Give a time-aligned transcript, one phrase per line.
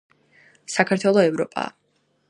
[0.75, 1.71] საქართველო ევროპაა